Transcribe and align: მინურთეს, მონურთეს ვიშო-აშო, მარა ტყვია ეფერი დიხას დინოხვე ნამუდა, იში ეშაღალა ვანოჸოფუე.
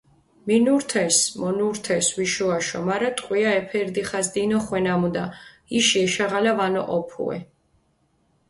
მინურთეს, 0.47 1.17
მონურთეს 1.41 2.07
ვიშო-აშო, 2.17 2.79
მარა 2.87 3.09
ტყვია 3.17 3.49
ეფერი 3.61 3.91
დიხას 3.95 4.27
დინოხვე 4.33 4.79
ნამუდა, 4.87 5.25
იში 5.79 5.97
ეშაღალა 6.05 6.51
ვანოჸოფუე. 6.57 7.37